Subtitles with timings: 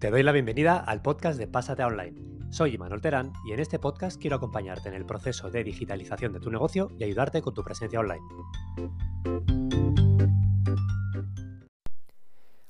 [0.00, 2.48] Te doy la bienvenida al podcast de Pásate Online.
[2.50, 6.40] Soy Imanol Terán y en este podcast quiero acompañarte en el proceso de digitalización de
[6.40, 8.22] tu negocio y ayudarte con tu presencia online.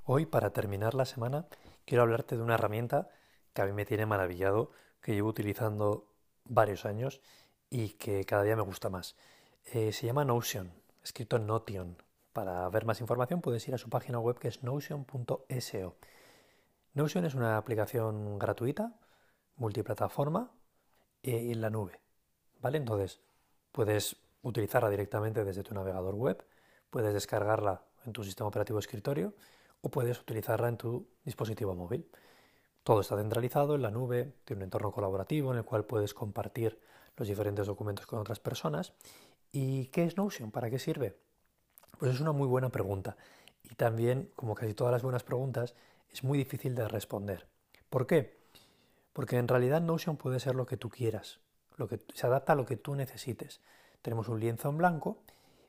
[0.02, 1.46] Hoy, para terminar la semana,
[1.84, 3.11] quiero hablarte de una herramienta
[3.54, 6.08] que a mí me tiene maravillado, que llevo utilizando
[6.46, 7.20] varios años
[7.70, 9.14] y que cada día me gusta más.
[9.72, 10.72] Eh, se llama Notion,
[11.04, 11.96] escrito Notion.
[12.32, 15.95] Para ver más información puedes ir a su página web que es notion.so.
[16.92, 18.92] Notion es una aplicación gratuita,
[19.56, 20.50] multiplataforma
[21.22, 22.00] e en la nube.
[22.60, 22.78] ¿Vale?
[22.78, 23.20] Entonces,
[23.70, 26.44] puedes utilizarla directamente desde tu navegador web,
[26.90, 29.34] puedes descargarla en tu sistema operativo escritorio
[29.82, 32.10] o puedes utilizarla en tu dispositivo móvil.
[32.82, 36.80] Todo está centralizado en la nube, tiene un entorno colaborativo en el cual puedes compartir
[37.16, 38.94] los diferentes documentos con otras personas.
[39.52, 40.50] ¿Y qué es Notion?
[40.50, 41.16] ¿Para qué sirve?
[41.98, 43.16] Pues es una muy buena pregunta.
[43.62, 45.74] Y también, como casi todas las buenas preguntas,
[46.12, 47.47] es muy difícil de responder.
[47.89, 48.41] ¿Por qué?
[49.12, 51.41] Porque en realidad Notion puede ser lo que tú quieras,
[51.77, 53.61] lo que se adapta a lo que tú necesites.
[54.03, 55.22] Tenemos un lienzo en blanco,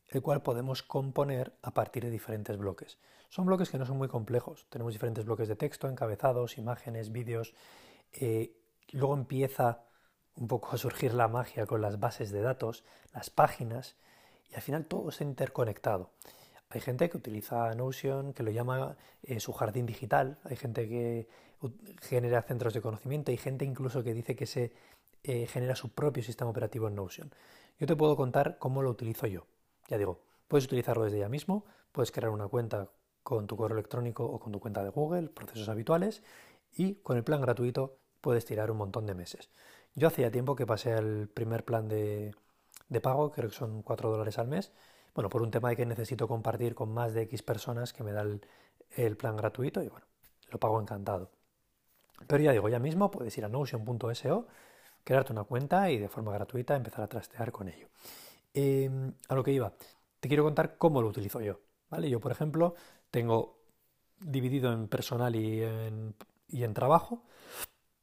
[0.07, 2.97] el cual podemos componer a partir de diferentes bloques.
[3.29, 4.67] Son bloques que no son muy complejos.
[4.69, 7.53] Tenemos diferentes bloques de texto, encabezados, imágenes, vídeos.
[8.11, 8.57] Eh,
[8.91, 9.85] luego empieza
[10.35, 13.95] un poco a surgir la magia con las bases de datos, las páginas,
[14.49, 16.11] y al final todo está interconectado.
[16.71, 21.27] Hay gente que utiliza Notion, que lo llama eh, su jardín digital, hay gente que
[22.01, 24.71] genera centros de conocimiento, hay gente incluso que dice que se
[25.23, 27.31] eh, genera su propio sistema operativo en Notion.
[27.79, 29.45] Yo te puedo contar cómo lo utilizo yo.
[29.87, 32.89] Ya digo, puedes utilizarlo desde ya mismo, puedes crear una cuenta
[33.23, 36.23] con tu correo electrónico o con tu cuenta de Google, procesos habituales,
[36.73, 39.49] y con el plan gratuito puedes tirar un montón de meses.
[39.95, 42.33] Yo hacía tiempo que pasé al primer plan de,
[43.01, 44.71] pago, creo que son 4 dólares al mes,
[45.13, 48.11] bueno, por un tema de que necesito compartir con más de X personas que me
[48.11, 50.05] da el, plan gratuito y bueno,
[50.49, 51.31] lo pago encantado.
[52.27, 54.47] Pero ya digo, ya mismo puedes ir a notion.so,
[55.03, 57.87] crearte una cuenta y de forma gratuita empezar a trastear con ello.
[58.53, 59.73] Em, a lo que iba,
[60.19, 61.59] te quiero contar cómo lo utilizo yo.
[61.89, 62.09] ¿vale?
[62.09, 62.75] Yo, por ejemplo,
[63.09, 63.61] tengo
[64.19, 67.23] dividido en personal y en, trabajo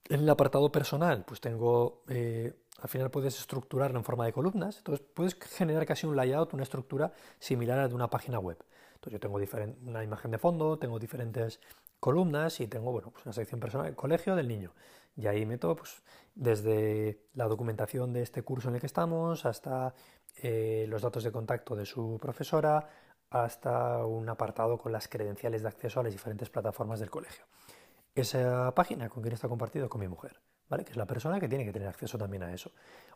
[0.08, 4.78] en el apartado personal, pues tengo, eh, al final puedes estructurarlo en forma de columnas,
[4.78, 8.58] entonces puedes generar casi un layout, una estructura similar a la de una página web.
[8.94, 9.38] Entonces yo tengo
[9.86, 11.60] una imagen de fondo, tengo diferentes
[12.00, 14.72] columnas y tengo, bueno, pues una sección personal, el colegio del niño.
[15.16, 16.02] Y ahí meto, pues,
[16.34, 19.94] desde la documentación de este curso en el que estamos, hasta
[20.42, 22.88] eh, los datos de contacto de su profesora,
[23.30, 27.44] hasta un apartado con las credenciales de acceso a las diferentes plataformas del colegio
[28.20, 30.84] esa página con quien está compartido con mi mujer, ¿vale?
[30.84, 32.72] Que es la persona que tiene que tener acceso también a eso.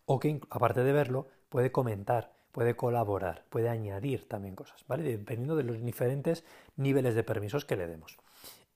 [0.07, 5.03] O que, aparte de verlo, puede comentar, puede colaborar, puede añadir también cosas, ¿vale?
[5.03, 6.45] Dependiendo de los diferentes
[6.77, 8.19] niveles de permisos que le demos.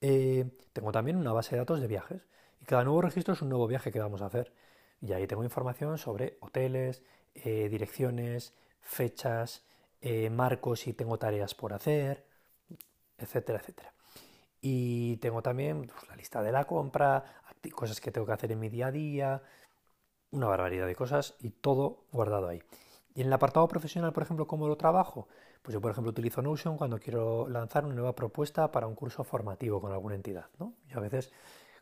[0.00, 2.26] Eh, tengo también una base de datos de viajes
[2.60, 4.52] y cada nuevo registro es un nuevo viaje que vamos a hacer.
[5.00, 7.02] Y ahí tengo información sobre hoteles,
[7.34, 9.64] eh, direcciones, fechas,
[10.00, 12.24] eh, marcos si tengo tareas por hacer,
[13.18, 13.92] etcétera, etcétera.
[14.60, 17.24] Y tengo también pues, la lista de la compra,
[17.70, 19.42] cosas que tengo que hacer en mi día a día,
[20.30, 22.62] una barbaridad de cosas y todo guardado ahí.
[23.14, 25.28] Y en el apartado profesional, por ejemplo, ¿cómo lo trabajo?
[25.62, 29.24] Pues yo, por ejemplo, utilizo Notion cuando quiero lanzar una nueva propuesta para un curso
[29.24, 30.46] formativo con alguna entidad.
[30.58, 30.74] ¿no?
[30.94, 31.32] A veces,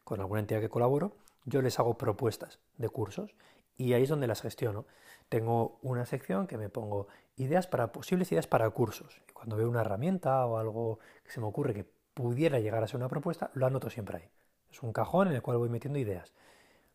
[0.04, 3.34] con alguna entidad que colaboro, yo les hago propuestas de cursos
[3.76, 4.86] y ahí es donde las gestiono.
[5.28, 9.20] Tengo una sección que me pongo ideas para posibles ideas para cursos.
[9.28, 11.84] Y cuando veo una herramienta o algo que se me ocurre que
[12.14, 14.30] pudiera llegar a ser una propuesta, lo anoto siempre ahí.
[14.74, 16.32] Es un cajón en el cual voy metiendo ideas.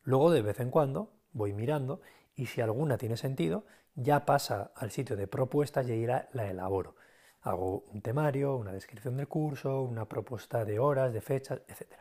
[0.03, 2.01] Luego, de vez en cuando, voy mirando
[2.35, 3.63] y si alguna tiene sentido,
[3.95, 6.97] ya pasa al sitio de propuestas y ahí la, la elaboro.
[7.41, 11.93] Hago un temario, una descripción del curso, una propuesta de horas, de fechas, etc.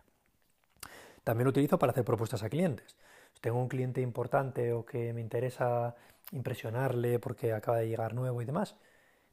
[1.22, 2.96] También lo utilizo para hacer propuestas a clientes.
[3.32, 5.94] Si tengo un cliente importante o que me interesa
[6.32, 8.74] impresionarle porque acaba de llegar nuevo y demás,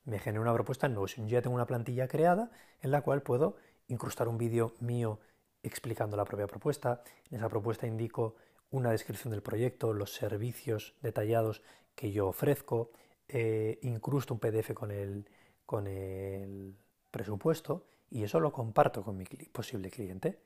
[0.04, 1.28] me genero una propuesta en Notion.
[1.28, 2.52] Yo ya tengo una plantilla creada
[2.84, 5.20] en la cual puedo incrustar un vídeo mío
[5.68, 7.02] explicando la propia propuesta.
[7.30, 8.36] En esa propuesta indico
[8.72, 11.62] una descripción del proyecto, los servicios detallados
[11.96, 12.92] que yo ofrezco,
[13.28, 15.28] eh, incrusto un PDF con el,
[15.66, 16.76] con el
[17.12, 20.40] presupuesto y eso lo comparto con mi posible cliente.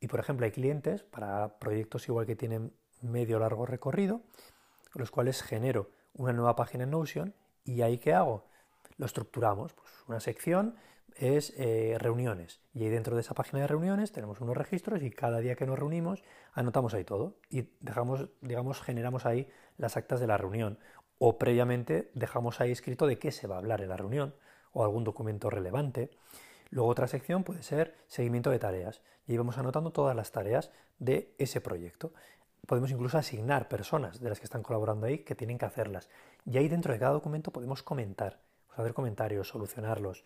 [0.00, 2.72] Y por ejemplo hay clientes para proyectos igual que tienen
[3.02, 4.22] medio o largo recorrido,
[4.94, 7.34] los cuales genero una nueva página en Notion
[7.64, 8.44] y ahí qué hago?
[8.96, 9.72] Lo estructuramos.
[9.74, 10.76] Pues una sección
[11.18, 12.60] es eh, reuniones.
[12.72, 15.66] Y ahí dentro de esa página de reuniones tenemos unos registros y cada día que
[15.66, 16.22] nos reunimos
[16.54, 20.78] anotamos ahí todo y dejamos, digamos, generamos ahí las actas de la reunión.
[21.18, 24.34] O previamente dejamos ahí escrito de qué se va a hablar en la reunión
[24.72, 26.10] o algún documento relevante.
[26.70, 30.70] Luego otra sección puede ser seguimiento de tareas y ahí vamos anotando todas las tareas
[30.98, 32.12] de ese proyecto.
[32.66, 36.08] Podemos incluso asignar personas de las que están colaborando ahí que tienen que hacerlas.
[36.44, 38.40] Y ahí dentro de cada documento podemos comentar,
[38.76, 40.24] hacer comentarios, solucionarlos.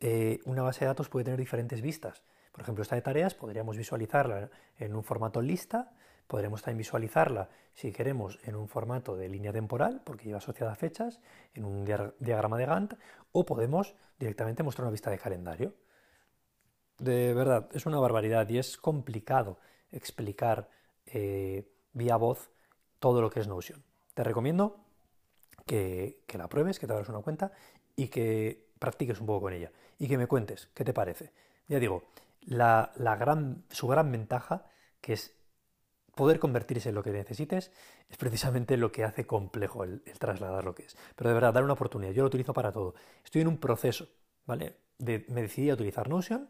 [0.00, 2.22] Eh, una base de datos puede tener diferentes vistas.
[2.52, 5.92] Por ejemplo, esta de tareas podríamos visualizarla en un formato lista,
[6.26, 11.20] podremos también visualizarla, si queremos, en un formato de línea temporal, porque lleva asociada fechas,
[11.54, 11.84] en un
[12.18, 12.94] diagrama de Gantt,
[13.32, 15.74] o podemos directamente mostrar una vista de calendario.
[16.98, 19.58] De verdad, es una barbaridad y es complicado
[19.90, 20.70] explicar
[21.04, 22.50] eh, vía voz
[22.98, 23.84] todo lo que es Notion.
[24.14, 24.85] Te recomiendo
[25.66, 27.52] que, la pruebes, que te hagas una cuenta
[27.96, 31.32] y que practiques un poco con ella y que me cuentes qué te parece.
[31.68, 32.04] Ya digo,
[32.42, 34.66] la, gran, su gran ventaja,
[35.00, 35.34] que es
[36.14, 37.72] poder convertirse en lo que necesites,
[38.08, 40.96] es precisamente lo que hace complejo el, trasladar lo que es.
[41.16, 42.12] Pero de verdad, dar una oportunidad.
[42.12, 42.94] Yo lo utilizo para todo.
[43.24, 44.08] Estoy en un proceso,
[44.46, 44.76] ¿vale?
[44.98, 46.48] me decidí a utilizar Notion,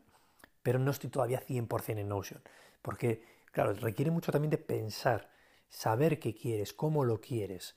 [0.62, 2.40] pero no estoy todavía 100% en Notion.
[2.82, 5.30] Porque, claro, requiere mucho también de pensar,
[5.68, 7.74] saber qué quieres, cómo lo quieres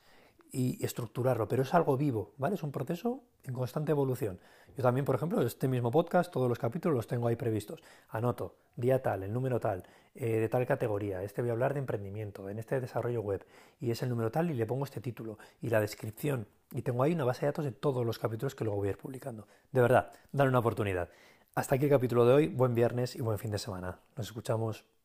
[0.51, 2.55] y estructurarlo, pero es algo vivo, ¿vale?
[2.55, 4.39] Es un proceso en constante evolución.
[4.75, 7.81] Yo también, por ejemplo, este mismo podcast, todos los capítulos los tengo ahí previstos.
[8.09, 9.83] Anoto, día tal, el número tal,
[10.15, 13.45] eh, de tal categoría, este voy a hablar de emprendimiento, en este desarrollo web,
[13.79, 16.47] y es el número tal y le pongo este título y la descripción.
[16.71, 18.91] Y tengo ahí una base de datos de todos los capítulos que luego voy a
[18.91, 19.47] ir publicando.
[19.71, 21.09] De verdad, dale una oportunidad.
[21.55, 23.99] Hasta aquí el capítulo de hoy, buen viernes y buen fin de semana.
[24.15, 24.98] Nos escuchamos.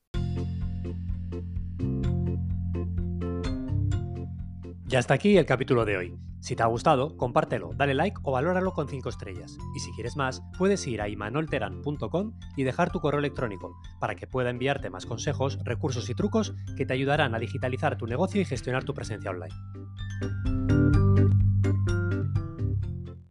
[4.86, 6.14] Ya está aquí el capítulo de hoy.
[6.40, 9.56] Si te ha gustado, compártelo, dale like o valóralo con 5 estrellas.
[9.74, 14.26] Y si quieres más, puedes ir a imanolteran.com y dejar tu correo electrónico para que
[14.26, 18.44] pueda enviarte más consejos, recursos y trucos que te ayudarán a digitalizar tu negocio y
[18.44, 20.83] gestionar tu presencia online.